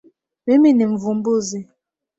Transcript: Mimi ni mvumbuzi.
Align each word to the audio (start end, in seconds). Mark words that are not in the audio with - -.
Mimi 0.45 0.69
ni 0.73 0.85
mvumbuzi. 0.91 1.59